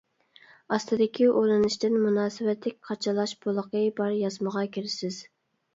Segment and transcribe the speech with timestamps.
[0.77, 5.25] ئاستىدىكى ئۇلىنىشتىن مۇناسىۋەتلىك قاچىلاش بولىقى بار يازمىغا كىرىسىز.